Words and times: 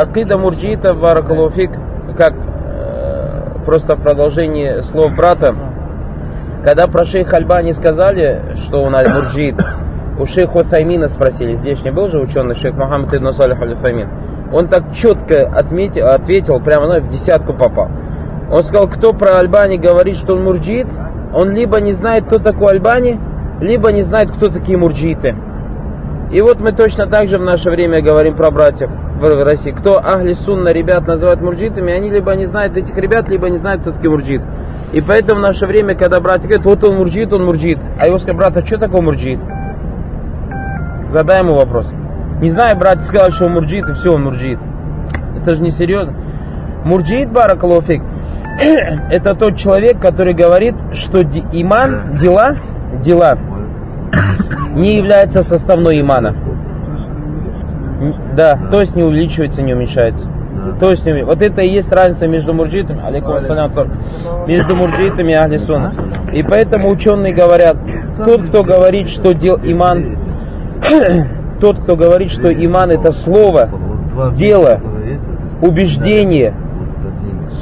Акида 0.00 0.38
мурджиита 0.38 0.94
баракалуфик, 0.94 1.72
как 2.16 2.32
э, 2.32 3.64
просто 3.66 3.96
в 3.96 4.02
продолжении 4.02 4.80
слов 4.82 5.16
брата, 5.16 5.52
когда 6.64 6.86
про 6.86 7.04
шейх 7.04 7.32
Альбани 7.32 7.72
сказали, 7.72 8.54
что 8.64 8.82
он 8.82 8.94
аль-мурджиит, 8.94 9.56
у 10.20 10.26
шейха 10.26 10.60
Таймина 10.60 11.08
спросили, 11.08 11.54
здесь 11.54 11.82
не 11.84 11.90
был 11.90 12.06
же 12.06 12.20
ученый 12.20 12.54
шейх 12.54 12.76
Мухаммад 12.76 13.12
ибн 13.12 13.32
Салих 13.32 13.60
аль-Файмин, 13.60 14.08
он 14.52 14.68
так 14.68 14.92
четко 14.94 15.48
отметил, 15.48 16.06
ответил, 16.06 16.60
прямо 16.60 16.86
ну, 16.86 17.00
в 17.00 17.08
десятку 17.08 17.52
попал. 17.52 17.88
Он 18.50 18.62
сказал, 18.62 18.86
кто 18.86 19.12
про 19.12 19.38
Альбани 19.38 19.78
говорит, 19.78 20.16
что 20.16 20.34
он 20.34 20.44
мурджит, 20.44 20.86
он 21.34 21.50
либо 21.50 21.80
не 21.80 21.92
знает, 21.92 22.26
кто 22.26 22.38
такой 22.38 22.74
Альбани, 22.74 23.18
либо 23.60 23.92
не 23.92 24.02
знает, 24.02 24.30
кто 24.30 24.48
такие 24.48 24.78
мурджиты. 24.78 25.34
И 26.30 26.40
вот 26.40 26.60
мы 26.60 26.68
точно 26.68 27.08
так 27.08 27.26
же 27.28 27.38
в 27.38 27.42
наше 27.42 27.68
время 27.68 28.00
говорим 28.00 28.36
про 28.36 28.52
братьев 28.52 28.90
в 29.18 29.44
России. 29.44 29.70
Кто 29.72 29.98
أهل 29.98 30.32
السنة 30.32 30.70
ребят 30.70 31.06
называют 31.06 31.40
мурджитами, 31.40 31.92
они 31.92 32.10
либо 32.10 32.34
не 32.34 32.46
знают 32.46 32.76
этих 32.76 32.96
ребят, 32.96 33.28
либо 33.28 33.50
не 33.50 33.56
знают, 33.58 33.82
кто 33.82 33.92
такие 33.92 34.10
мурджит. 34.10 34.42
И 34.92 35.00
поэтому 35.00 35.40
в 35.40 35.42
наше 35.42 35.66
время, 35.66 35.94
когда 35.94 36.20
братья 36.20 36.48
говорят, 36.48 36.64
вот 36.64 36.84
он 36.84 36.96
мурджит, 36.96 37.32
он 37.32 37.44
мурджит. 37.44 37.78
А 37.98 38.06
его 38.06 38.18
скажут, 38.18 38.38
брат, 38.38 38.56
а 38.56 38.64
что 38.64 38.78
такое 38.78 39.02
мурджит? 39.02 39.40
Задай 41.12 41.40
ему 41.40 41.54
вопрос. 41.54 41.90
Не 42.40 42.50
знаю, 42.50 42.78
брат 42.78 43.02
сказал, 43.02 43.30
что 43.30 43.46
он 43.46 43.52
мурджит, 43.52 43.88
и 43.88 43.94
все, 43.94 44.12
он 44.12 44.24
мурджит. 44.24 44.58
Это 45.40 45.54
же 45.54 45.62
не 45.62 45.70
серьезно. 45.70 46.14
Мурджит, 46.84 47.30
بارك 47.32 47.53
الله 47.53 47.74
فيك, 47.74 48.02
это 49.10 49.34
тот 49.34 49.56
человек, 49.56 50.00
который 50.00 50.34
говорит, 50.34 50.74
что 50.94 51.22
иман, 51.22 52.16
дела, 52.16 52.56
дела, 53.02 53.36
не 54.74 54.96
является 54.96 55.42
составной 55.42 56.00
имана. 56.00 56.47
Да, 58.36 58.58
то 58.70 58.80
есть 58.80 58.94
не 58.94 59.02
увеличивается, 59.02 59.62
не 59.62 59.74
уменьшается. 59.74 60.26
То 60.80 60.90
есть 60.90 61.04
вот 61.24 61.42
это 61.42 61.62
и 61.62 61.68
есть 61.68 61.92
разница 61.92 62.26
между 62.26 62.52
мурджитами, 62.52 63.04
алейкум 63.04 63.34
ассалям, 63.34 63.72
между 64.46 64.74
мурджитами 64.76 65.32
и 65.32 65.34
ахлисуна. 65.34 65.92
И 66.32 66.42
поэтому 66.42 66.90
ученые 66.90 67.32
говорят, 67.32 67.76
тот, 68.24 68.48
кто 68.48 68.62
говорит, 68.62 69.08
что 69.08 69.32
дел 69.34 69.56
иман, 69.62 70.18
тот, 71.60 71.78
кто 71.80 71.96
говорит, 71.96 72.30
что 72.30 72.52
иман 72.52 72.90
это 72.90 73.12
слово, 73.12 73.68
дело, 74.34 74.80
убеждение, 75.62 76.54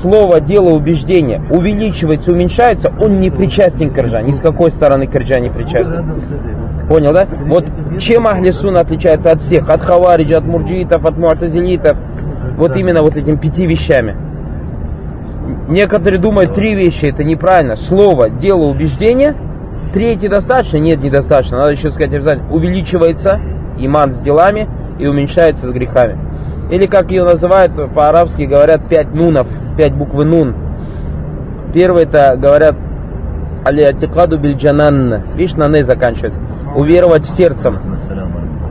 слово, 0.00 0.40
дело, 0.40 0.70
убеждение 0.70 1.42
увеличивается, 1.50 2.32
уменьшается, 2.32 2.92
он 3.00 3.18
не 3.18 3.30
причастен 3.30 3.90
к 3.90 3.98
ржа, 3.98 4.22
ни 4.22 4.32
с 4.32 4.40
какой 4.40 4.70
стороны 4.70 5.06
к 5.06 5.14
ржа 5.14 5.40
не 5.40 5.50
причастен. 5.50 6.86
Понял, 6.88 7.12
да? 7.12 7.26
Вот 7.46 7.66
чем 7.98 8.26
Ахли 8.26 8.50
Сунна 8.50 8.80
отличается 8.80 9.30
от 9.30 9.42
всех, 9.42 9.68
от 9.68 9.80
хавариджа, 9.80 10.38
от 10.38 10.44
мурджитов, 10.44 11.04
от 11.04 11.18
муатазилитов, 11.18 11.98
вот 12.56 12.76
именно 12.76 13.02
вот 13.02 13.16
этими 13.16 13.36
пяти 13.36 13.66
вещами. 13.66 14.16
Некоторые 15.68 16.20
думают, 16.20 16.54
три 16.54 16.74
вещи 16.74 17.06
это 17.06 17.24
неправильно. 17.24 17.76
Слово, 17.76 18.30
дело, 18.30 18.66
убеждение. 18.66 19.34
Третье 19.92 20.28
достаточно? 20.28 20.78
Нет, 20.78 21.02
недостаточно. 21.02 21.58
Надо 21.58 21.72
еще 21.72 21.90
сказать 21.90 22.12
обязательно. 22.12 22.52
Увеличивается 22.52 23.40
иман 23.78 24.12
с 24.12 24.18
делами 24.18 24.68
и 24.98 25.06
уменьшается 25.06 25.66
с 25.66 25.70
грехами. 25.70 26.18
Или 26.70 26.86
как 26.86 27.10
ее 27.10 27.24
называют 27.24 27.72
по-арабски, 27.94 28.42
говорят 28.42 28.88
пять 28.88 29.12
нунов, 29.14 29.46
пять 29.76 29.94
буквы 29.94 30.24
нун. 30.24 30.54
Первый 31.72 32.04
это 32.04 32.36
говорят 32.36 32.74
алиатикаду 33.64 34.38
бильджанан. 34.38 35.34
Видишь, 35.36 35.54
на 35.56 35.68
не 35.68 35.84
заканчивается. 35.84 36.40
Уверовать 36.74 37.24
в 37.24 37.30
сердцем. 37.30 37.78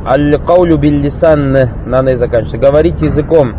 Аль-каулю 0.06 0.78
биллисан 0.78 1.52
на 1.52 2.02
не 2.04 2.16
заканчивается. 2.16 2.58
Говорить 2.58 3.02
языком. 3.02 3.54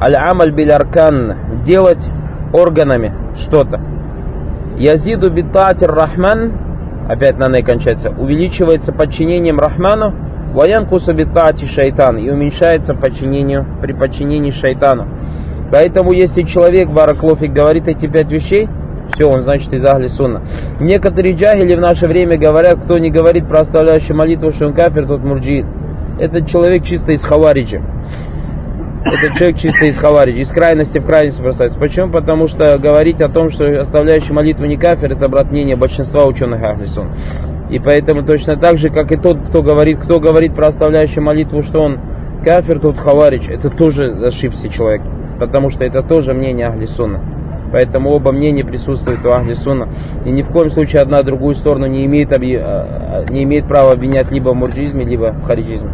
Аль-амаль 0.00 0.52
биль-аркан. 0.52 1.62
Делать 1.64 2.06
органами 2.52 3.12
что-то. 3.36 3.80
Язиду 4.76 5.30
битатир 5.30 5.90
рахман. 5.92 6.52
Опять 7.08 7.38
на 7.38 7.48
не 7.48 7.62
кончается. 7.62 8.10
Увеличивается 8.10 8.92
подчинением 8.92 9.58
Рахману 9.58 10.25
Ваян 10.56 10.86
кусабитати 10.86 11.66
шайтан 11.66 12.16
и 12.16 12.30
уменьшается 12.30 12.94
подчинению, 12.94 13.66
при 13.82 13.92
подчинении 13.92 14.52
шайтану. 14.52 15.06
Поэтому 15.70 16.12
если 16.12 16.44
человек, 16.44 16.88
Бараклофик, 16.88 17.52
говорит 17.52 17.86
эти 17.88 18.06
пять 18.06 18.32
вещей, 18.32 18.66
все, 19.12 19.26
он 19.26 19.42
значит 19.42 19.70
из 19.74 19.84
Ахли 19.84 20.06
Сунна. 20.06 20.40
Некоторые 20.80 21.34
джагили 21.34 21.76
в 21.76 21.80
наше 21.80 22.06
время 22.06 22.38
говорят, 22.38 22.78
кто 22.84 22.96
не 22.96 23.10
говорит 23.10 23.46
про 23.46 23.60
оставляющую 23.60 24.16
молитву, 24.16 24.50
что 24.52 24.66
он 24.66 24.72
кафир, 24.72 25.06
тот 25.06 25.22
мурджиит. 25.22 25.66
Этот 26.18 26.48
человек 26.48 26.84
чисто 26.84 27.12
из 27.12 27.22
Хавариджа. 27.22 27.82
Этот 29.04 29.36
человек 29.36 29.58
чисто 29.58 29.84
из 29.84 29.98
Хавариджа, 29.98 30.40
из 30.40 30.48
крайности 30.48 31.00
в 31.00 31.04
крайность 31.04 31.38
бросается. 31.38 31.78
Почему? 31.78 32.10
Потому 32.10 32.48
что 32.48 32.78
говорить 32.78 33.20
о 33.20 33.28
том, 33.28 33.50
что 33.50 33.78
оставляющий 33.78 34.32
молитву 34.32 34.64
не 34.64 34.78
кафир, 34.78 35.12
это 35.12 35.28
брат 35.28 35.50
мнение 35.50 35.76
большинства 35.76 36.24
ученых 36.24 36.62
Ахли. 36.62 36.86
И 37.70 37.78
поэтому 37.78 38.22
точно 38.24 38.56
так 38.56 38.78
же, 38.78 38.90
как 38.90 39.10
и 39.12 39.16
тот, 39.16 39.38
кто 39.48 39.62
говорит, 39.62 39.98
кто 39.98 40.20
говорит 40.20 40.54
про 40.54 40.68
оставляющую 40.68 41.22
молитву, 41.22 41.62
что 41.62 41.80
он 41.80 41.98
кафир, 42.44 42.78
тот 42.78 42.96
хаварич, 42.96 43.48
это 43.48 43.70
тоже 43.70 44.12
ошибся 44.24 44.68
человек. 44.68 45.02
Потому 45.40 45.70
что 45.70 45.84
это 45.84 46.02
тоже 46.02 46.32
мнение 46.32 46.68
Ахли. 46.68 46.86
Поэтому 47.72 48.10
оба 48.10 48.32
мнения 48.32 48.64
присутствуют 48.64 49.26
у 49.26 49.30
Ахли. 49.30 49.54
И 50.24 50.30
ни 50.30 50.42
в 50.42 50.48
коем 50.48 50.70
случае 50.70 51.02
одна 51.02 51.18
другую 51.18 51.56
сторону 51.56 51.86
не 51.86 52.06
имеет, 52.06 52.30
не 52.38 53.42
имеет 53.42 53.66
права 53.66 53.92
обвинять 53.92 54.30
либо 54.30 54.50
в 54.50 54.54
мурджизме, 54.54 55.04
либо 55.04 55.32
в 55.32 55.42
хариджизме. 55.44 55.90